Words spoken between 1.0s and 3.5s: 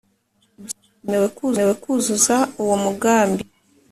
byaremewe kuzuza uwo mugambi,